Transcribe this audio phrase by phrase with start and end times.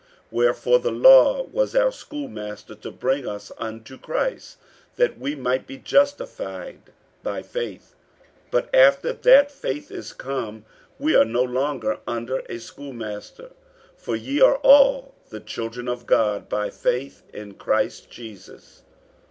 [0.31, 4.57] 48:003:024 Wherefore the law was our schoolmaster to bring us unto Christ,
[4.95, 7.93] that we might be justified by faith.
[8.49, 10.65] 48:003:025 But after that faith is come,
[10.97, 13.49] we are no longer under a schoolmaster.
[13.99, 18.81] 48:003:026 For ye are all the children of God by faith in Christ Jesus.